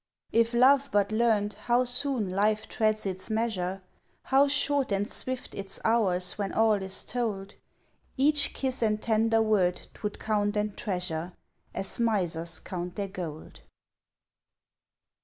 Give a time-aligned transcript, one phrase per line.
[0.31, 3.83] If love but learned how soon life treads its measure,
[4.23, 7.53] How short and swift its hours when all is told,
[8.17, 11.33] Each kiss and tender word 'twould count and treasure,
[11.75, 13.61] As misers count their gold.